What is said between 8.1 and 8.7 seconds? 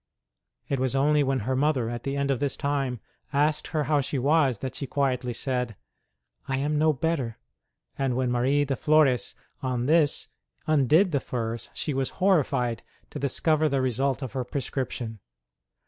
when Marie